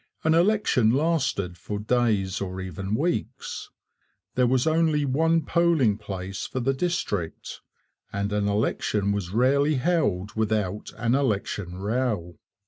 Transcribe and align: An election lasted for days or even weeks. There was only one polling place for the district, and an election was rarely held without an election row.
An 0.23 0.33
election 0.33 0.89
lasted 0.89 1.59
for 1.59 1.77
days 1.77 2.41
or 2.41 2.59
even 2.59 2.95
weeks. 2.95 3.69
There 4.33 4.47
was 4.47 4.65
only 4.65 5.05
one 5.05 5.43
polling 5.45 5.99
place 5.99 6.47
for 6.47 6.59
the 6.59 6.73
district, 6.73 7.61
and 8.11 8.33
an 8.33 8.47
election 8.47 9.11
was 9.11 9.29
rarely 9.29 9.75
held 9.75 10.33
without 10.33 10.91
an 10.97 11.13
election 11.13 11.75
row. 11.77 12.39